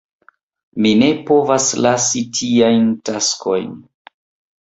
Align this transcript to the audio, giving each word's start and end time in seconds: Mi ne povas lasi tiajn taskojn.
Mi 0.85 0.93
ne 1.01 1.09
povas 1.27 1.67
lasi 1.87 2.21
tiajn 2.39 2.87
taskojn. 3.11 3.69